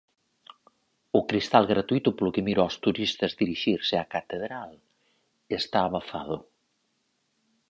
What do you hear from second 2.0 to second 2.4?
polo